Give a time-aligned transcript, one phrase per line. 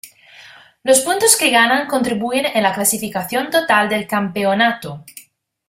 [0.81, 5.05] Los puntos que ganan contribuyen en la clasificación total del campeonato.